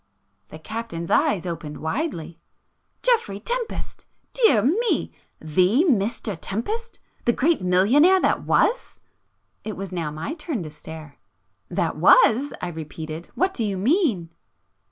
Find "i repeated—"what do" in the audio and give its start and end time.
12.61-13.63